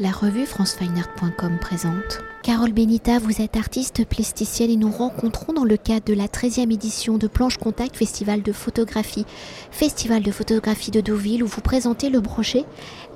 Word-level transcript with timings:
La 0.00 0.12
revue 0.12 0.46
francefineart.com 0.46 1.58
présente. 1.60 2.20
Carole 2.44 2.70
Benita, 2.70 3.18
vous 3.18 3.42
êtes 3.42 3.56
artiste 3.56 4.06
plasticienne 4.06 4.70
et 4.70 4.76
nous 4.76 4.92
rencontrons 4.92 5.52
dans 5.52 5.64
le 5.64 5.76
cadre 5.76 6.04
de 6.04 6.14
la 6.14 6.28
13e 6.28 6.72
édition 6.72 7.18
de 7.18 7.26
Planche 7.26 7.56
Contact 7.56 7.96
Festival 7.96 8.42
de 8.42 8.52
photographie. 8.52 9.26
Festival 9.72 10.22
de 10.22 10.30
photographie 10.30 10.92
de 10.92 11.00
Deauville 11.00 11.42
où 11.42 11.48
vous 11.48 11.60
présentez 11.62 12.10
le 12.10 12.20
brochet 12.20 12.64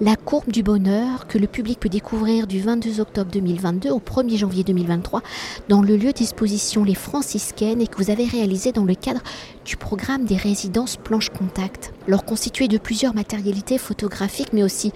La 0.00 0.16
courbe 0.16 0.50
du 0.50 0.64
bonheur 0.64 1.28
que 1.28 1.38
le 1.38 1.46
public 1.46 1.78
peut 1.78 1.88
découvrir 1.88 2.48
du 2.48 2.60
22 2.60 2.98
octobre 2.98 3.30
2022 3.30 3.90
au 3.90 4.00
1er 4.00 4.38
janvier 4.38 4.64
2023 4.64 5.22
dans 5.68 5.82
le 5.82 5.96
lieu 5.96 6.12
d'exposition 6.12 6.82
Les 6.82 6.96
Franciscaines 6.96 7.80
et 7.80 7.86
que 7.86 7.96
vous 7.96 8.10
avez 8.10 8.24
réalisé 8.24 8.72
dans 8.72 8.84
le 8.84 8.96
cadre 8.96 9.22
du 9.64 9.76
programme 9.76 10.24
des 10.24 10.36
résidences 10.36 10.96
Planche 10.96 11.30
Contact. 11.30 11.94
Alors 12.08 12.24
constitué 12.24 12.66
de 12.66 12.76
plusieurs 12.76 13.14
matérialités 13.14 13.78
photographiques 13.78 14.52
mais 14.52 14.64
aussi 14.64 14.92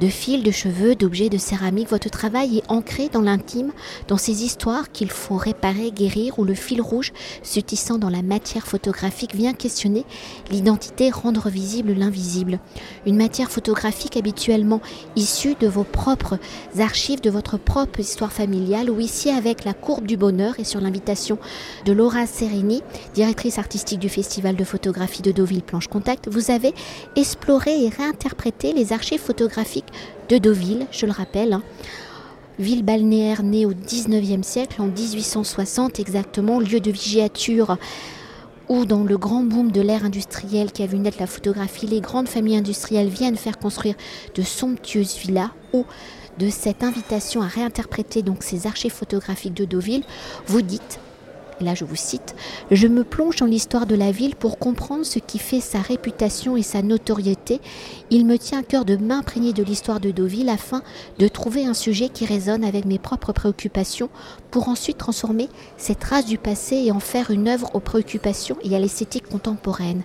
de 0.00 0.08
fils, 0.08 0.42
de 0.42 0.50
cheveux, 0.50 0.94
d'objets 0.94 1.28
de 1.28 1.38
céramique, 1.38 1.88
votre 1.88 2.08
travail 2.08 2.58
est 2.58 2.70
ancré 2.70 3.08
dans 3.08 3.20
l'intime, 3.20 3.72
dans 4.06 4.16
ces 4.16 4.44
histoires 4.44 4.92
qu'il 4.92 5.10
faut 5.10 5.36
réparer, 5.36 5.90
guérir, 5.90 6.38
où 6.38 6.44
le 6.44 6.54
fil 6.54 6.80
rouge, 6.80 7.12
se 7.42 7.60
tissant 7.60 7.98
dans 7.98 8.08
la 8.08 8.22
matière 8.22 8.66
photographique, 8.66 9.34
vient 9.34 9.54
questionner 9.54 10.04
l'identité, 10.50 11.10
rendre 11.10 11.48
visible 11.48 11.92
l'invisible. 11.92 12.60
Une 13.06 13.16
matière 13.16 13.50
photographique 13.50 14.16
habituellement 14.16 14.80
issue 15.16 15.56
de 15.58 15.66
vos 15.66 15.84
propres 15.84 16.38
archives, 16.78 17.20
de 17.20 17.30
votre 17.30 17.58
propre 17.58 18.00
histoire 18.00 18.32
familiale, 18.32 18.90
ou 18.90 19.00
ici 19.00 19.30
avec 19.30 19.64
la 19.64 19.74
courbe 19.74 20.06
du 20.06 20.16
bonheur 20.16 20.58
et 20.58 20.64
sur 20.64 20.80
l'invitation 20.80 21.38
de 21.84 21.92
Laura 21.92 22.26
Serini, 22.26 22.82
directrice 23.14 23.58
artistique 23.58 23.98
du 23.98 24.08
Festival 24.08 24.56
de 24.56 24.64
photographie 24.64 25.22
de 25.22 25.32
Deauville 25.32 25.62
Planche 25.62 25.88
Contact, 25.88 26.28
vous 26.28 26.50
avez 26.50 26.72
exploré 27.16 27.84
et 27.84 27.88
réinterprété 27.88 28.72
les 28.72 28.92
archives 28.92 29.20
photographiques 29.20 29.87
de 30.28 30.38
Deauville, 30.38 30.86
je 30.90 31.06
le 31.06 31.12
rappelle. 31.12 31.52
Hein. 31.52 31.62
Ville 32.58 32.84
balnéaire 32.84 33.42
née 33.42 33.66
au 33.66 33.72
19e 33.72 34.42
siècle, 34.42 34.82
en 34.82 34.86
1860 34.86 36.00
exactement, 36.00 36.58
lieu 36.58 36.80
de 36.80 36.90
vigiature 36.90 37.76
où 38.68 38.84
dans 38.84 39.02
le 39.04 39.16
grand 39.16 39.42
boom 39.42 39.72
de 39.72 39.80
l'ère 39.80 40.04
industrielle 40.04 40.72
qui 40.72 40.82
a 40.82 40.86
vu 40.86 40.98
naître 40.98 41.20
la 41.20 41.26
photographie, 41.26 41.86
les 41.86 42.00
grandes 42.00 42.28
familles 42.28 42.58
industrielles 42.58 43.08
viennent 43.08 43.36
faire 43.36 43.58
construire 43.58 43.94
de 44.34 44.42
somptueuses 44.42 45.16
villas 45.16 45.50
ou 45.72 45.86
de 46.38 46.50
cette 46.50 46.84
invitation 46.84 47.42
à 47.42 47.46
réinterpréter 47.46 48.22
donc 48.22 48.42
ces 48.42 48.66
archives 48.66 48.92
photographiques 48.92 49.54
de 49.54 49.64
Deauville, 49.64 50.04
vous 50.46 50.62
dites 50.62 51.00
là 51.60 51.74
je 51.74 51.84
vous 51.84 51.96
cite, 51.96 52.34
Je 52.70 52.86
me 52.86 53.04
plonge 53.04 53.36
dans 53.36 53.46
l'histoire 53.46 53.86
de 53.86 53.94
la 53.94 54.10
ville 54.10 54.36
pour 54.36 54.58
comprendre 54.58 55.04
ce 55.04 55.18
qui 55.18 55.38
fait 55.38 55.60
sa 55.60 55.80
réputation 55.80 56.56
et 56.56 56.62
sa 56.62 56.82
notoriété. 56.82 57.60
Il 58.10 58.26
me 58.26 58.38
tient 58.38 58.60
à 58.60 58.62
cœur 58.62 58.84
de 58.84 58.96
m'imprégner 58.96 59.52
de 59.52 59.62
l'histoire 59.62 60.00
de 60.00 60.10
Deauville 60.10 60.48
afin 60.48 60.82
de 61.18 61.28
trouver 61.28 61.66
un 61.66 61.74
sujet 61.74 62.08
qui 62.08 62.24
résonne 62.26 62.64
avec 62.64 62.84
mes 62.84 62.98
propres 62.98 63.32
préoccupations 63.32 64.10
pour 64.50 64.68
ensuite 64.68 64.98
transformer 64.98 65.48
cette 65.76 66.00
trace 66.00 66.26
du 66.26 66.38
passé 66.38 66.76
et 66.76 66.92
en 66.92 67.00
faire 67.00 67.30
une 67.30 67.48
œuvre 67.48 67.70
aux 67.74 67.80
préoccupations 67.80 68.56
et 68.62 68.74
à 68.74 68.78
l'esthétique 68.78 69.28
contemporaine. 69.28 70.02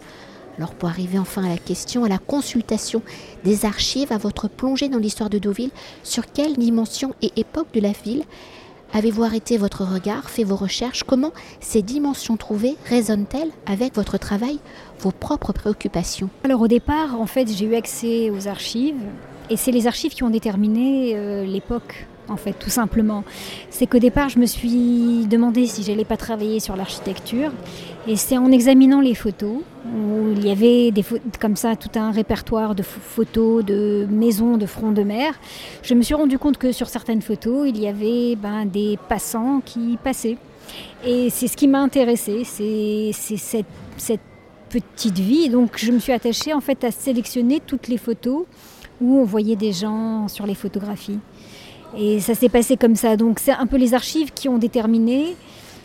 Alors 0.57 0.73
pour 0.75 0.89
arriver 0.89 1.17
enfin 1.17 1.43
à 1.43 1.49
la 1.49 1.57
question, 1.57 2.03
à 2.03 2.09
la 2.09 2.19
consultation 2.19 3.01
des 3.43 3.65
archives, 3.65 4.11
à 4.11 4.17
votre 4.17 4.47
plongée 4.47 4.87
dans 4.87 4.99
l'histoire 4.99 5.29
de 5.29 5.39
Deauville, 5.39 5.71
sur 6.03 6.31
quelle 6.31 6.53
dimension 6.53 7.15
et 7.21 7.31
époque 7.37 7.73
de 7.73 7.79
la 7.79 7.91
ville 7.91 8.23
Avez-vous 8.95 9.23
arrêté 9.23 9.57
votre 9.57 9.83
regard, 9.83 10.29
fait 10.29 10.43
vos 10.43 10.55
recherches? 10.55 11.03
Comment 11.03 11.31
ces 11.59 11.81
dimensions 11.81 12.37
trouvées 12.37 12.75
résonnent-elles 12.85 13.49
avec 13.65 13.95
votre 13.95 14.19
travail, 14.19 14.59
vos 14.99 15.09
propres 15.09 15.51
préoccupations? 15.51 16.29
Alors 16.43 16.61
au 16.61 16.67
départ, 16.67 17.19
en 17.19 17.25
fait, 17.25 17.47
j'ai 17.51 17.65
eu 17.65 17.73
accès 17.73 18.29
aux 18.29 18.47
archives 18.47 19.01
et 19.49 19.57
c'est 19.57 19.71
les 19.71 19.87
archives 19.87 20.13
qui 20.13 20.21
ont 20.21 20.29
déterminé 20.29 21.13
euh, 21.15 21.43
l'époque 21.43 22.05
en 22.29 22.37
fait, 22.37 22.53
tout 22.53 22.69
simplement. 22.69 23.23
C'est 23.69 23.87
qu'au 23.87 23.99
départ, 23.99 24.29
je 24.29 24.39
me 24.39 24.45
suis 24.45 25.25
demandé 25.27 25.67
si 25.67 25.83
j'allais 25.83 26.05
pas 26.05 26.17
travailler 26.17 26.59
sur 26.59 26.75
l'architecture. 26.75 27.51
Et 28.07 28.15
c'est 28.15 28.37
en 28.37 28.51
examinant 28.51 28.99
les 28.99 29.15
photos, 29.15 29.57
où 29.85 30.31
il 30.35 30.45
y 30.45 30.51
avait 30.51 30.91
des 30.91 31.05
comme 31.39 31.55
ça 31.55 31.75
tout 31.75 31.89
un 31.95 32.11
répertoire 32.11 32.75
de 32.75 32.83
photos 32.83 33.63
de 33.63 34.07
maisons 34.09 34.57
de 34.57 34.65
front 34.65 34.91
de 34.91 35.03
mer, 35.03 35.33
je 35.83 35.93
me 35.93 36.01
suis 36.01 36.13
rendu 36.13 36.37
compte 36.37 36.57
que 36.57 36.71
sur 36.71 36.89
certaines 36.89 37.21
photos, 37.21 37.69
il 37.69 37.79
y 37.79 37.87
avait 37.87 38.35
ben, 38.35 38.65
des 38.65 38.97
passants 39.09 39.61
qui 39.65 39.97
passaient. 40.03 40.37
Et 41.05 41.29
c'est 41.29 41.47
ce 41.47 41.57
qui 41.57 41.67
m'a 41.67 41.81
intéressé, 41.81 42.43
c'est 42.45 43.11
cette, 43.13 43.65
cette 43.97 44.21
petite 44.69 45.19
vie. 45.19 45.49
Donc 45.49 45.77
je 45.77 45.91
me 45.91 45.99
suis 45.99 46.13
attachée 46.13 46.53
en 46.53 46.61
fait 46.61 46.83
à 46.83 46.91
sélectionner 46.91 47.61
toutes 47.65 47.87
les 47.87 47.97
photos 47.97 48.45
où 49.01 49.19
on 49.19 49.23
voyait 49.23 49.55
des 49.55 49.73
gens 49.73 50.27
sur 50.27 50.45
les 50.45 50.55
photographies. 50.55 51.19
Et 51.97 52.19
ça 52.19 52.35
s'est 52.35 52.49
passé 52.49 52.77
comme 52.77 52.95
ça. 52.95 53.17
Donc 53.17 53.39
c'est 53.39 53.51
un 53.51 53.67
peu 53.67 53.77
les 53.77 53.93
archives 53.93 54.31
qui 54.33 54.49
ont 54.49 54.57
déterminé, 54.57 55.35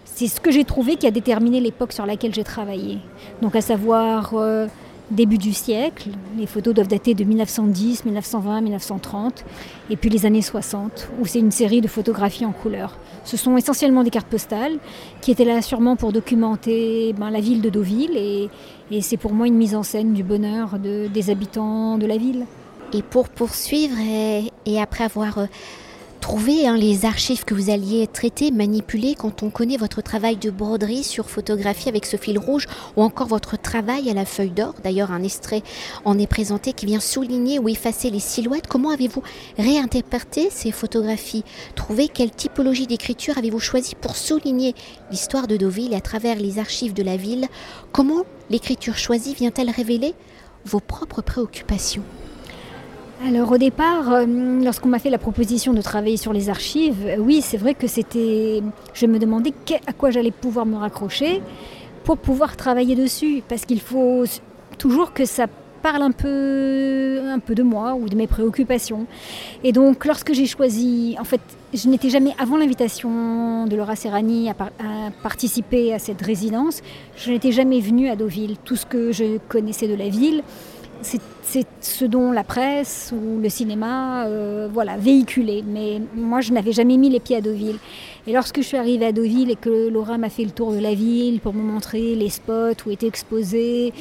c'est 0.05 0.27
ce 0.27 0.41
que 0.41 0.51
j'ai 0.51 0.65
trouvé 0.65 0.97
qui 0.97 1.07
a 1.07 1.11
déterminé 1.11 1.61
l'époque 1.61 1.93
sur 1.93 2.07
laquelle 2.07 2.35
j'ai 2.35 2.45
travaillé. 2.45 2.99
Donc 3.43 3.55
à 3.55 3.61
savoir 3.61 4.33
euh, 4.35 4.67
début 5.11 5.39
du 5.39 5.53
siècle, 5.53 6.11
les 6.37 6.47
photos 6.47 6.75
doivent 6.75 6.89
dater 6.89 7.15
de 7.15 7.25
1910, 7.25 8.05
1920, 8.05 8.61
1930, 8.61 9.45
et 9.91 9.97
puis 9.97 10.11
les 10.11 10.27
années 10.27 10.43
60, 10.43 11.09
où 11.21 11.27
c'est 11.27 11.39
une 11.39 11.51
série 11.51 11.81
de 11.81 11.89
photographies 11.89 12.45
en 12.45 12.53
couleur. 12.53 12.97
Ce 13.25 13.37
sont 13.37 13.57
essentiellement 13.57 14.03
des 14.03 14.11
cartes 14.11 14.29
postales 14.29 14.79
qui 15.21 15.31
étaient 15.31 15.45
là 15.45 15.63
sûrement 15.63 15.97
pour 15.97 16.13
documenter 16.13 17.15
ben, 17.19 17.31
la 17.31 17.41
ville 17.41 17.61
de 17.61 17.71
Deauville, 17.71 18.17
et, 18.17 18.49
c'est 19.03 19.19
pour 19.19 19.35
moi 19.35 19.47
une 19.47 19.57
mise 19.57 19.75
en 19.75 19.83
scène 19.83 20.15
du 20.15 20.23
bonheur 20.23 20.79
des 20.79 21.31
habitants 21.31 21.99
de 21.99 22.07
la 22.07 22.17
ville. 22.17 22.47
Et 22.95 23.03
pour 23.03 23.29
poursuivre, 23.29 23.97
et, 24.01 24.81
après 24.81 25.05
avoir... 25.05 25.39
Euh, 25.39 25.47
trouver 26.21 26.67
hein, 26.67 26.77
les 26.77 27.05
archives 27.05 27.45
que 27.45 27.55
vous 27.55 27.71
alliez 27.71 28.07
traiter, 28.07 28.51
manipuler 28.51 29.15
quand 29.15 29.43
on 29.43 29.51
connaît 29.51 29.77
votre 29.77 30.03
travail 30.03 30.37
de 30.37 30.51
broderie 30.51 31.05
sur 31.05 31.31
photographie 31.31 31.89
avec 31.89 32.07
ce 32.07 32.17
fil 32.17 32.39
rouge 32.39 32.67
ou 32.97 33.03
encore 33.03 33.27
votre 33.27 33.57
travail 33.61 34.11
à 34.11 34.15
la 34.15 34.25
feuille 34.25 34.51
d'or. 34.51 34.75
D'ailleurs, 34.83 35.13
un 35.13 35.23
extrait 35.23 35.63
en 36.05 36.19
est 36.19 36.27
présenté 36.27 36.73
qui 36.73 36.87
vient 36.87 37.01
souligner 37.01 37.59
ou 37.59 37.69
effacer 37.69 38.11
les 38.11 38.21
silhouettes. 38.21 38.67
Comment 38.67 38.91
avez-vous 38.91 39.23
réinterprété 39.59 40.49
ces 40.51 40.73
photographies? 40.73 41.45
Trouver 41.75 42.09
quelle 42.09 42.31
typologie 42.31 42.87
d'écriture 42.87 43.39
avez-vous 43.39 43.61
choisi 43.61 43.95
pour 43.95 44.17
souligner 44.17 44.75
l'histoire 45.11 45.47
de 45.47 45.57
Deauville 45.57 45.95
à 45.95 46.01
travers 46.01 46.37
les 46.37 46.59
archives 46.59 46.95
de 46.95 47.03
la 47.03 47.17
ville? 47.17 47.47
Comment 47.93 48.25
l'écriture 48.51 48.97
choisie 48.97 49.35
vient-elle 49.35 49.71
révéler 49.71 50.15
vos 50.65 50.81
propres 50.81 51.23
préoccupations? 51.23 52.05
Alors 53.27 53.51
au 53.51 53.59
départ, 53.59 54.13
euh, 54.13 54.27
lorsqu'on 54.63 54.89
m'a 54.89 55.01
fait 55.01 55.11
la 55.11 55.19
proposition 55.19 55.73
de 55.73 55.83
travailler 55.83 56.17
sur 56.17 56.33
les 56.33 56.49
archives, 56.49 57.05
euh, 57.05 57.17
oui, 57.19 57.41
c'est 57.43 57.57
vrai 57.57 57.75
que 57.75 57.89
c'était. 57.89 58.63
Je 58.95 59.07
me 59.07 59.19
demandais 59.19 59.53
à 59.87 59.93
quoi 59.93 60.11
j'allais 60.11 60.31
pouvoir 60.31 60.67
me 60.67 60.77
raccrocher 60.77 61.43
pour 62.05 62.17
pouvoir 62.17 62.57
travailler 62.57 62.95
dessus, 62.95 63.43
parce 63.49 63.65
qu'il 63.65 63.81
faut 63.81 64.25
toujours 64.79 65.13
que 65.13 65.25
ça 65.25 65.47
parle 65.83 66.03
un 66.03 66.13
peu, 66.13 67.21
un 67.25 67.39
peu 67.41 67.55
de 67.55 67.63
moi 67.63 67.95
ou 67.95 68.09
de 68.09 68.17
mes 68.17 68.27
préoccupations. 68.27 69.07
Et 69.65 69.73
donc, 69.73 70.05
lorsque 70.05 70.33
j'ai 70.33 70.47
choisi, 70.47 71.17
en 71.21 71.25
fait, 71.25 71.41
je 71.75 71.89
n'étais 71.89 72.11
jamais, 72.11 72.35
avant 72.39 72.57
l'invitation 72.57 73.67
de 73.67 73.77
Laura 73.77 73.97
Serrani 73.97 74.49
à, 74.49 74.53
à, 74.53 75.11
participer 75.23 75.93
à 75.93 75.99
cette 75.99 76.23
résidence, 76.23 76.83
je 77.17 77.31
n'étais 77.31 77.53
jamais 77.53 77.81
venue 77.81 78.09
à 78.09 78.17
Deauville. 78.17 78.57
Tout 78.65 78.77
ce 78.77 78.87
que 78.87 79.13
je 79.13 79.39
connaissais 79.49 79.89
de 79.89 79.95
la 79.95 80.09
ville, 80.09 80.43
c'est 81.03 81.67
ce 81.81 82.05
dont 82.05 82.33
la 82.33 82.45
presse 82.45 83.13
ou 83.15 83.41
le 83.41 83.49
cinéma 83.49 84.27
euh, 84.27 84.69
voilà, 84.73 84.97
véhiculait. 84.97 85.63
Mais 85.67 86.01
moi, 86.15 86.41
je 86.41 86.53
n'avais 86.53 86.73
jamais 86.73 86.97
mis 86.97 87.11
les 87.11 87.21
pieds 87.21 87.37
à 87.37 87.41
Deauville. 87.41 87.79
Et 88.27 88.33
lorsque 88.33 88.59
je 88.59 88.67
suis 88.67 88.77
arrivée 88.77 89.07
à 89.07 89.13
Deauville 89.13 89.51
et 89.51 89.57
que 89.57 89.89
Laura 89.89 90.19
m'a 90.19 90.29
fait 90.29 90.45
le 90.45 90.51
tour 90.51 90.73
de 90.73 90.79
la 90.79 90.95
ville 90.95 91.41
pour 91.41 91.55
me 91.55 91.63
montrer 91.63 92.15
les 92.15 92.29
spots 92.29 92.85
où 92.87 92.91
étaient 92.91 93.07
exposés 93.07 93.93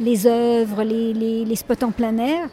les 0.00 0.26
œuvres, 0.26 0.82
les 0.84 1.56
spots 1.56 1.84
en 1.84 1.90
plein 1.90 2.16
air, 2.18 2.48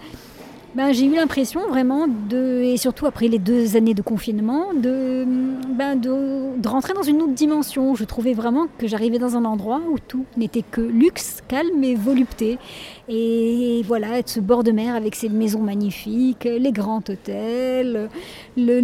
ben, 0.76 0.94
j'ai 0.94 1.06
eu 1.06 1.16
l'impression 1.16 1.68
vraiment, 1.68 2.08
de, 2.08 2.62
et 2.62 2.78
surtout 2.78 3.08
après 3.08 3.28
les 3.28 3.40
deux 3.40 3.76
années 3.76 3.96
de 3.96 4.04
confinement, 4.04 4.68
de, 4.76 5.26
ben, 5.70 5.96
de, 5.96 6.68
rentrer 6.68 6.94
dans 6.94 7.02
une 7.02 7.24
autre 7.24 7.34
dimension. 7.34 7.96
Je 7.96 8.04
trouvais 8.04 8.34
vraiment 8.34 8.68
que 8.78 8.86
j'arrivais 8.88 9.18
dans 9.18 9.36
un 9.36 9.46
endroit 9.46 9.82
où 9.92 9.98
tout 9.98 10.26
n'était 10.38 10.62
que 10.62 10.82
luxe, 10.82 11.40
calme 11.48 11.84
et 11.84 11.96
volupté. 11.96 12.60
Et 13.08 13.84
voilà, 13.88 14.20
être 14.20 14.30
ce 14.30 14.40
bord 14.40 14.64
de 14.64 14.72
mer 14.72 14.96
avec 14.96 15.16
ses 15.16 15.30
maisons 15.30 15.62
magnifiques, 15.62 16.44
les 16.44 16.72
grands 16.72 17.04
hôtels, 17.10 18.10
le, 18.56 18.80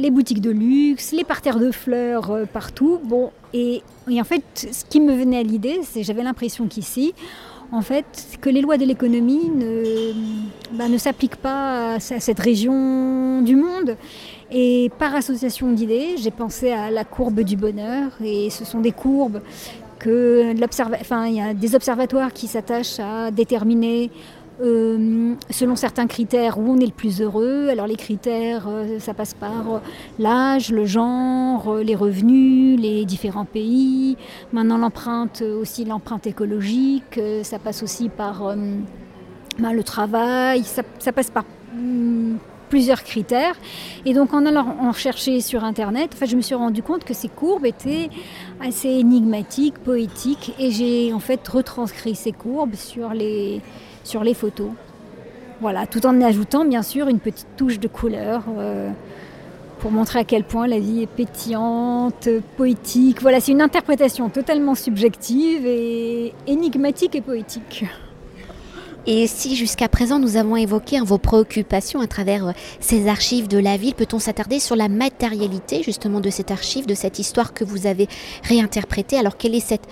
les 0.00 0.10
boutiques 0.12 0.40
de 0.40 0.50
luxe, 0.50 1.10
les 1.10 1.24
parterres 1.24 1.58
de 1.58 1.72
fleurs 1.72 2.30
euh, 2.30 2.44
partout. 2.44 3.00
Bon, 3.02 3.32
et, 3.52 3.82
et 4.08 4.20
en 4.20 4.24
fait, 4.24 4.68
ce 4.70 4.84
qui 4.84 5.00
me 5.00 5.12
venait 5.14 5.38
à 5.38 5.42
l'idée, 5.42 5.80
c'est 5.82 6.04
j'avais 6.04 6.22
l'impression 6.22 6.68
qu'ici, 6.68 7.14
en 7.72 7.80
fait, 7.80 8.38
que 8.40 8.50
les 8.50 8.60
lois 8.60 8.76
de 8.76 8.84
l'économie 8.84 9.48
ne, 9.48 10.12
bah, 10.72 10.88
ne 10.88 10.98
s'appliquent 10.98 11.36
pas 11.36 11.94
à, 11.94 12.00
cette 12.00 12.38
région 12.38 13.40
du 13.40 13.56
monde. 13.56 13.96
Et 14.50 14.90
par 14.98 15.14
association 15.14 15.72
d'idées, 15.72 16.16
j'ai 16.18 16.30
pensé 16.30 16.70
à 16.70 16.90
la 16.90 17.04
courbe 17.04 17.40
du 17.40 17.56
bonheur. 17.56 18.10
Et 18.22 18.50
ce 18.50 18.66
sont 18.66 18.80
des 18.80 18.92
courbes 18.92 19.40
que 19.98 20.52
enfin, 21.00 21.26
il 21.26 21.36
y 21.36 21.40
a 21.40 21.54
des 21.54 21.74
observatoires 21.74 22.32
qui 22.32 22.46
s'attachent 22.46 23.00
à 23.00 23.30
déterminer 23.30 24.10
euh, 24.62 25.34
selon 25.50 25.76
certains 25.76 26.06
critères 26.06 26.58
où 26.58 26.70
on 26.70 26.78
est 26.78 26.86
le 26.86 26.92
plus 26.92 27.20
heureux. 27.20 27.68
Alors 27.68 27.86
les 27.86 27.96
critères, 27.96 28.66
euh, 28.68 28.98
ça 28.98 29.14
passe 29.14 29.34
par 29.34 29.80
l'âge, 30.18 30.70
le 30.70 30.84
genre, 30.84 31.76
les 31.76 31.94
revenus, 31.94 32.78
les 32.80 33.04
différents 33.04 33.44
pays. 33.44 34.16
Maintenant 34.52 34.78
l'empreinte 34.78 35.42
aussi, 35.42 35.84
l'empreinte 35.84 36.26
écologique, 36.26 37.20
ça 37.42 37.58
passe 37.58 37.82
aussi 37.82 38.08
par 38.08 38.54
ben, 39.58 39.72
le 39.72 39.82
travail, 39.82 40.64
ça, 40.64 40.82
ça 40.98 41.12
passe 41.12 41.30
par 41.30 41.44
hmm, 41.74 42.36
plusieurs 42.72 43.02
critères. 43.04 43.54
Et 44.06 44.14
donc 44.14 44.32
en 44.32 44.46
allant 44.46 44.76
en 44.80 44.92
chercher 44.92 45.42
sur 45.42 45.62
Internet, 45.62 46.12
enfin, 46.14 46.24
je 46.24 46.36
me 46.36 46.40
suis 46.40 46.54
rendu 46.54 46.82
compte 46.82 47.04
que 47.04 47.12
ces 47.12 47.28
courbes 47.28 47.66
étaient 47.66 48.08
assez 48.66 48.88
énigmatiques, 48.88 49.78
poétiques, 49.78 50.54
et 50.58 50.70
j'ai 50.70 51.12
en 51.12 51.18
fait 51.18 51.46
retranscrit 51.46 52.14
ces 52.14 52.32
courbes 52.32 52.74
sur 52.74 53.10
les, 53.10 53.60
sur 54.04 54.24
les 54.24 54.34
photos. 54.34 54.70
Voilà, 55.60 55.86
tout 55.86 56.04
en 56.06 56.20
ajoutant 56.20 56.64
bien 56.64 56.82
sûr 56.82 57.08
une 57.08 57.20
petite 57.20 57.46
touche 57.56 57.78
de 57.78 57.88
couleur. 57.88 58.44
Euh, 58.58 58.90
pour 59.82 59.90
montrer 59.90 60.20
à 60.20 60.24
quel 60.24 60.44
point 60.44 60.68
la 60.68 60.78
vie 60.78 61.02
est 61.02 61.08
pétillante, 61.08 62.28
poétique. 62.56 63.20
Voilà, 63.20 63.40
c'est 63.40 63.50
une 63.50 63.60
interprétation 63.60 64.28
totalement 64.28 64.76
subjective 64.76 65.66
et 65.66 66.32
énigmatique 66.46 67.16
et 67.16 67.20
poétique. 67.20 67.84
Et 69.08 69.26
si 69.26 69.56
jusqu'à 69.56 69.88
présent 69.88 70.20
nous 70.20 70.36
avons 70.36 70.54
évoqué 70.54 71.00
vos 71.00 71.18
préoccupations 71.18 72.00
à 72.00 72.06
travers 72.06 72.46
euh, 72.46 72.52
ces 72.78 73.08
archives 73.08 73.48
de 73.48 73.58
la 73.58 73.76
ville, 73.76 73.94
peut-on 73.94 74.20
s'attarder 74.20 74.60
sur 74.60 74.76
la 74.76 74.88
matérialité 74.88 75.82
justement 75.82 76.20
de 76.20 76.30
cette 76.30 76.52
archive, 76.52 76.86
de 76.86 76.94
cette 76.94 77.18
histoire 77.18 77.52
que 77.52 77.64
vous 77.64 77.88
avez 77.88 78.06
réinterprétée? 78.44 79.18
Alors 79.18 79.36
quelle 79.36 79.56
est 79.56 79.60
cette 79.60 79.88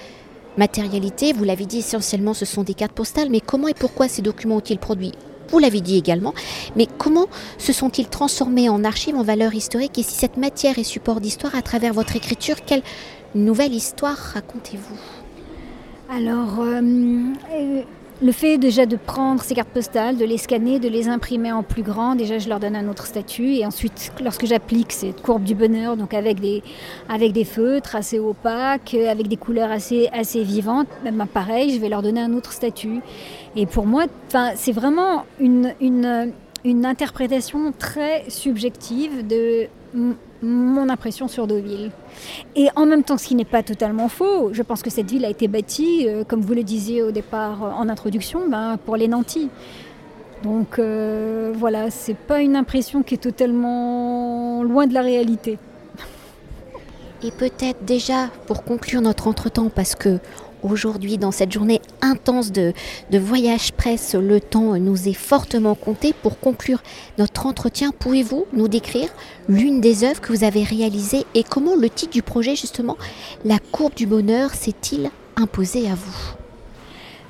matérialité 0.56 1.32
Vous 1.32 1.44
l'avez 1.44 1.66
dit 1.66 1.78
essentiellement 1.78 2.34
ce 2.34 2.44
sont 2.44 2.62
des 2.62 2.74
cartes 2.74 2.92
postales, 2.92 3.30
mais 3.30 3.40
comment 3.40 3.68
et 3.68 3.74
pourquoi 3.74 4.08
ces 4.08 4.22
documents 4.22 4.56
ont-ils 4.56 4.78
produit? 4.78 5.12
Vous 5.50 5.58
l'avez 5.58 5.80
dit 5.80 5.96
également, 5.96 6.32
mais 6.76 6.86
comment 6.98 7.26
se 7.58 7.72
sont-ils 7.72 8.08
transformés 8.08 8.68
en 8.68 8.84
archives, 8.84 9.16
en 9.16 9.24
valeur 9.24 9.54
historique 9.54 9.98
Et 9.98 10.02
si 10.02 10.14
cette 10.14 10.36
matière 10.36 10.78
est 10.78 10.84
support 10.84 11.20
d'histoire 11.20 11.56
à 11.56 11.62
travers 11.62 11.92
votre 11.92 12.14
écriture, 12.14 12.56
quelle 12.64 12.82
nouvelle 13.34 13.74
histoire 13.74 14.16
racontez-vous? 14.16 14.98
Alors, 16.08 16.60
euh, 16.60 16.80
euh, 17.52 17.82
le 18.22 18.32
fait 18.32 18.58
déjà 18.58 18.84
de 18.84 18.96
prendre 18.96 19.42
ces 19.42 19.54
cartes 19.54 19.70
postales, 19.70 20.16
de 20.16 20.24
les 20.24 20.36
scanner, 20.36 20.78
de 20.78 20.88
les 20.88 21.08
imprimer 21.08 21.52
en 21.52 21.62
plus 21.62 21.82
grand, 21.82 22.14
déjà 22.14 22.38
je 22.38 22.48
leur 22.48 22.60
donne 22.60 22.76
un 22.76 22.88
autre 22.88 23.06
statut. 23.06 23.54
Et 23.54 23.64
ensuite, 23.64 24.12
lorsque 24.22 24.44
j'applique 24.44 24.92
cette 24.92 25.22
courbe 25.22 25.42
du 25.42 25.54
bonheur, 25.54 25.96
donc 25.96 26.12
avec 26.12 26.38
des, 26.38 26.62
avec 27.08 27.32
des 27.32 27.44
feutres 27.44 27.96
assez 27.96 28.18
opaques, 28.18 28.94
avec 28.94 29.28
des 29.28 29.36
couleurs 29.36 29.70
assez, 29.70 30.08
assez 30.12 30.42
vivantes, 30.42 30.88
même 31.02 31.24
pareil, 31.32 31.72
je 31.74 31.80
vais 31.80 31.88
leur 31.88 32.02
donner 32.02 32.20
un 32.20 32.34
autre 32.34 32.52
statut. 32.52 33.00
Et 33.56 33.64
pour 33.66 33.86
moi, 33.86 34.04
c'est 34.54 34.72
vraiment 34.72 35.24
une, 35.38 35.74
une, 35.80 36.32
une 36.64 36.84
interprétation 36.84 37.72
très 37.78 38.24
subjective 38.28 39.26
de 39.26 39.66
mon 40.42 40.88
impression 40.88 41.28
sur 41.28 41.46
Deauville. 41.46 41.90
Et 42.56 42.68
en 42.76 42.86
même 42.86 43.02
temps, 43.02 43.18
ce 43.18 43.26
qui 43.26 43.34
n'est 43.34 43.44
pas 43.44 43.62
totalement 43.62 44.08
faux, 44.08 44.52
je 44.52 44.62
pense 44.62 44.82
que 44.82 44.90
cette 44.90 45.10
ville 45.10 45.24
a 45.24 45.30
été 45.30 45.48
bâtie, 45.48 46.06
euh, 46.08 46.24
comme 46.24 46.40
vous 46.40 46.54
le 46.54 46.62
disiez 46.62 47.02
au 47.02 47.10
départ 47.10 47.64
euh, 47.64 47.70
en 47.70 47.88
introduction, 47.88 48.48
ben, 48.48 48.78
pour 48.84 48.96
les 48.96 49.08
nantis. 49.08 49.48
Donc 50.42 50.78
euh, 50.78 51.52
voilà, 51.54 51.90
c'est 51.90 52.16
pas 52.16 52.40
une 52.40 52.56
impression 52.56 53.02
qui 53.02 53.14
est 53.14 53.18
totalement 53.18 54.62
loin 54.62 54.86
de 54.86 54.94
la 54.94 55.02
réalité. 55.02 55.58
Et 57.22 57.30
peut-être 57.30 57.84
déjà 57.84 58.28
pour 58.46 58.64
conclure 58.64 59.02
notre 59.02 59.28
entretemps, 59.28 59.68
parce 59.68 59.94
que 59.94 60.18
Aujourd'hui, 60.62 61.16
dans 61.16 61.30
cette 61.30 61.52
journée 61.52 61.80
intense 62.02 62.52
de, 62.52 62.72
voyage 63.12 63.72
presse, 63.72 64.14
le 64.14 64.40
temps 64.40 64.76
nous 64.78 65.08
est 65.08 65.14
fortement 65.14 65.74
compté. 65.74 66.12
Pour 66.12 66.38
conclure 66.38 66.82
notre 67.18 67.46
entretien, 67.46 67.92
pouvez-vous 67.98 68.46
nous 68.52 68.68
décrire 68.68 69.08
l'une 69.48 69.80
des 69.80 70.04
œuvres 70.04 70.20
que 70.20 70.32
vous 70.32 70.44
avez 70.44 70.62
réalisées 70.62 71.24
et 71.34 71.44
comment 71.44 71.76
le 71.76 71.88
titre 71.88 72.12
du 72.12 72.22
projet, 72.22 72.56
justement, 72.56 72.96
La 73.44 73.58
courbe 73.58 73.94
du 73.94 74.06
bonheur, 74.06 74.54
s'est-il 74.54 75.10
imposé 75.36 75.88
à 75.88 75.94
vous? 75.94 76.34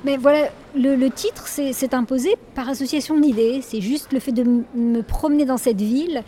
Mais 0.03 0.17
voilà, 0.17 0.49
le, 0.75 1.07
titre 1.09 1.47
s'est 1.47 1.95
imposé 1.95 2.35
par 2.55 2.67
association 2.67 3.19
d'idées. 3.19 3.61
C'est 3.61 3.81
juste 3.81 4.11
le 4.11 4.19
fait 4.19 4.31
de 4.31 4.43
me 4.75 5.01
promener 5.03 5.45
dans 5.45 5.57
cette 5.57 5.79
ville, 5.79 6.23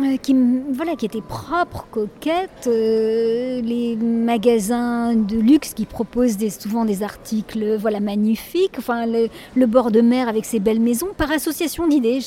euh, 0.00 0.16
qui, 0.16 0.34
voilà, 0.72 0.96
qui 0.96 1.04
était 1.04 1.20
propre, 1.20 1.86
coquette, 1.90 2.66
euh, 2.66 3.60
les 3.60 3.94
magasins 3.96 5.14
de 5.14 5.36
luxe 5.36 5.74
qui 5.74 5.84
proposent 5.84 6.38
souvent 6.48 6.86
des 6.86 7.02
articles 7.02 7.76
voilà, 7.76 8.00
magnifiques, 8.00 8.76
enfin, 8.78 9.04
le, 9.06 9.66
bord 9.66 9.90
de 9.90 10.00
mer 10.00 10.28
avec 10.28 10.46
ses 10.46 10.60
belles 10.60 10.80
maisons, 10.80 11.08
par 11.16 11.30
association 11.30 11.86
d'idées. 11.86 12.20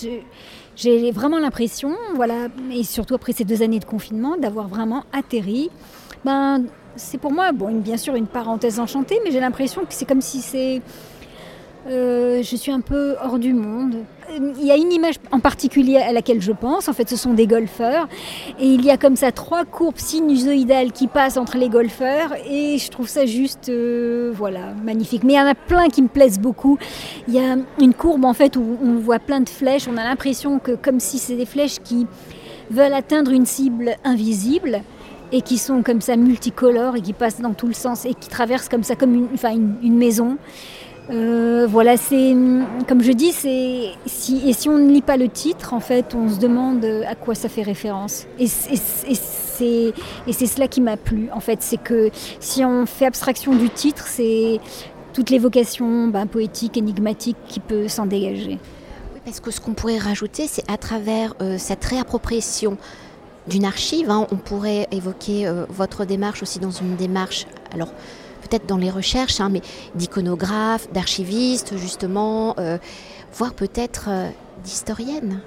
J'ai 0.75 1.11
vraiment 1.11 1.39
l'impression, 1.39 1.95
voilà, 2.15 2.49
et 2.71 2.83
surtout 2.83 3.15
après 3.15 3.33
ces 3.33 3.45
deux 3.45 3.63
années 3.63 3.79
de 3.79 3.85
confinement, 3.85 4.37
d'avoir 4.37 4.67
vraiment 4.67 5.03
atterri. 5.11 5.71
Ben, 6.23 6.63
c'est 6.95 7.17
pour 7.17 7.31
moi, 7.31 7.51
bon, 7.51 7.73
bien 7.79 7.97
sûr, 7.97 8.13
une 8.13 8.27
parenthèse 8.27 8.79
enchantée, 8.79 9.19
mais 9.23 9.31
j'ai 9.31 9.39
l'impression 9.39 9.81
que 9.81 9.93
c'est 9.93 10.05
comme 10.05 10.21
si 10.21 10.41
c'est 10.41 10.81
euh, 11.87 12.41
je 12.41 12.55
suis 12.55 12.71
un 12.71 12.81
peu 12.81 13.15
hors 13.23 13.37
du 13.37 13.53
monde. 13.53 13.95
Il 14.37 14.65
y 14.65 14.71
a 14.71 14.75
une 14.75 14.91
image 14.91 15.15
en 15.31 15.39
particulier 15.39 15.97
à 15.97 16.11
laquelle 16.11 16.41
je 16.41 16.51
pense. 16.51 16.87
En 16.87 16.93
fait, 16.93 17.07
ce 17.09 17.15
sont 17.15 17.33
des 17.33 17.47
golfeurs. 17.47 18.07
Et 18.59 18.65
il 18.65 18.83
y 18.83 18.89
a 18.89 18.97
comme 18.97 19.15
ça 19.15 19.31
trois 19.31 19.65
courbes 19.65 19.97
sinusoïdales 19.97 20.91
qui 20.91 21.07
passent 21.07 21.37
entre 21.37 21.57
les 21.57 21.69
golfeurs. 21.69 22.33
Et 22.49 22.77
je 22.79 22.89
trouve 22.89 23.07
ça 23.07 23.25
juste, 23.25 23.69
euh, 23.69 24.31
voilà, 24.35 24.73
magnifique. 24.83 25.23
Mais 25.23 25.33
il 25.33 25.37
y 25.37 25.41
en 25.41 25.47
a 25.47 25.55
plein 25.55 25.87
qui 25.89 26.01
me 26.01 26.07
plaisent 26.07 26.39
beaucoup. 26.39 26.79
Il 27.27 27.35
y 27.35 27.39
a 27.39 27.55
une 27.79 27.93
courbe 27.93 28.25
en 28.25 28.33
fait 28.33 28.57
où 28.57 28.77
on 28.83 28.95
voit 28.95 29.19
plein 29.19 29.41
de 29.41 29.49
flèches. 29.49 29.87
On 29.87 29.97
a 29.97 30.03
l'impression 30.03 30.59
que 30.59 30.71
comme 30.71 30.99
si 30.99 31.19
c'est 31.19 31.35
des 31.35 31.45
flèches 31.45 31.79
qui 31.83 32.07
veulent 32.71 32.93
atteindre 32.93 33.31
une 33.31 33.45
cible 33.45 33.95
invisible 34.03 34.81
et 35.31 35.41
qui 35.41 35.57
sont 35.57 35.83
comme 35.83 36.01
ça 36.01 36.15
multicolores 36.15 36.95
et 36.95 37.01
qui 37.01 37.13
passent 37.13 37.41
dans 37.41 37.53
tout 37.53 37.67
le 37.67 37.73
sens 37.73 38.05
et 38.05 38.13
qui 38.13 38.29
traversent 38.29 38.69
comme 38.69 38.83
ça 38.83 38.95
comme 38.95 39.27
une, 39.83 39.97
maison. 39.97 40.37
Euh, 41.09 41.67
voilà, 41.69 41.97
c'est 41.97 42.35
comme 42.87 43.01
je 43.01 43.11
dis, 43.11 43.31
c'est 43.31 43.91
si 44.05 44.49
et 44.49 44.53
si 44.53 44.69
on 44.69 44.77
ne 44.77 44.91
lit 44.91 45.01
pas 45.01 45.17
le 45.17 45.29
titre, 45.29 45.73
en 45.73 45.79
fait, 45.79 46.15
on 46.15 46.29
se 46.29 46.39
demande 46.39 46.83
à 47.07 47.15
quoi 47.15 47.35
ça 47.35 47.49
fait 47.49 47.61
référence. 47.61 48.25
Et, 48.39 48.47
c'est 48.47 49.93
et 50.27 50.33
c'est 50.33 50.47
cela 50.47 50.67
qui 50.67 50.81
m'a 50.81 50.97
plu. 50.97 51.29
En 51.31 51.39
fait, 51.39 51.61
c'est 51.61 51.81
que 51.81 52.09
si 52.39 52.65
on 52.65 52.85
fait 52.85 53.05
abstraction 53.05 53.53
du 53.53 53.69
titre, 53.69 54.07
c'est 54.07 54.59
toute 55.13 55.29
l'évocation 55.29 56.07
ben, 56.07 56.25
poétique, 56.25 56.75
énigmatique 56.75 57.37
qui 57.47 57.59
peut 57.59 57.87
s'en 57.87 58.05
dégager. 58.05 58.59
Parce 59.23 59.39
que 59.39 59.49
ce 59.49 59.61
qu'on 59.61 59.73
pourrait 59.73 59.97
rajouter, 59.97 60.45
c'est 60.47 60.69
à 60.69 60.77
travers 60.77 61.33
euh, 61.41 61.55
cette 61.57 61.83
réappropriation 61.85 62.77
d'une 63.47 63.65
archive, 63.65 64.09
hein, 64.09 64.27
on 64.31 64.35
pourrait 64.37 64.87
évoquer 64.91 65.47
euh, 65.47 65.65
votre 65.69 66.05
démarche 66.05 66.41
aussi 66.41 66.59
dans 66.59 66.71
une 66.71 66.95
démarche. 66.95 67.47
Alors 67.73 67.89
peut-être 68.47 68.65
dans 68.65 68.77
les 68.77 68.89
recherches, 68.89 69.39
hein, 69.39 69.49
mais 69.49 69.61
d'iconographes, 69.95 70.91
d'archivistes, 70.91 71.77
justement, 71.77 72.55
euh, 72.59 72.77
voire 73.33 73.53
peut-être 73.53 74.05
euh, 74.09 74.29
d'historiennes 74.63 75.41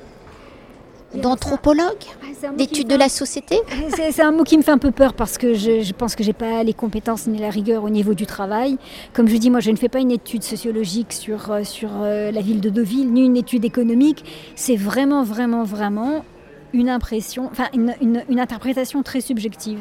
d'anthropologues, 1.15 2.05
ah, 2.23 2.49
d'études 2.59 2.87
de 2.87 2.95
la 2.95 3.09
société 3.09 3.59
C'est 4.13 4.21
un 4.21 4.31
mot 4.31 4.45
qui 4.45 4.59
me 4.59 4.63
fait 4.63 4.73
un 4.73 4.79
peu 4.79 4.91
peur 4.91 5.15
parce 5.15 5.39
que 5.39 5.55
je, 5.55 5.91
pense 5.95 6.15
que 6.15 6.23
j'ai 6.23 6.35
pas 6.35 6.63
les 6.63 6.75
compétences 6.75 7.27
ni 7.27 7.39
la 7.39 7.49
rigueur 7.49 7.83
au 7.83 7.89
niveau 7.89 8.13
du 8.13 8.27
travail. 8.27 8.77
Comme 9.15 9.27
je 9.27 9.37
dis, 9.39 9.49
moi 9.49 9.61
je 9.61 9.71
ne 9.71 9.77
fais 9.77 9.89
pas 9.89 10.01
une 10.01 10.11
étude 10.11 10.43
sociologique 10.43 11.15
sur, 11.15 11.51
euh, 11.51 11.65
sur 11.65 11.89
la 12.03 12.41
ville 12.43 12.61
de 12.61 12.69
Deauville, 12.69 13.11
ni 13.11 13.25
une 13.25 13.39
étude 13.39 13.65
économique. 13.65 14.23
C'est 14.55 14.77
vraiment, 14.77 15.23
vraiment, 15.23 15.65
vraiment 15.65 16.27
une 16.75 16.91
impression, 16.91 17.49
enfin 17.51 17.69
une, 17.73 17.95
une 18.03 18.39
interprétation 18.39 19.03
très 19.03 19.23
subjective. 19.23 19.79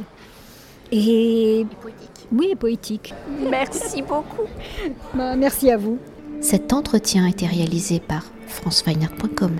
Et, 0.91 1.65
poétique. 1.81 2.16
Oui, 2.31 2.55
poétique. 2.55 3.13
Merci 3.49 4.01
beaucoup. 4.01 4.47
Bah, 5.13 5.35
merci 5.35 5.71
à 5.71 5.77
vous. 5.77 5.97
Cet 6.41 6.73
entretien 6.73 7.25
a 7.25 7.29
été 7.29 7.45
réalisé 7.45 7.99
par 7.99 8.25
franceweiner.com. 8.47 9.51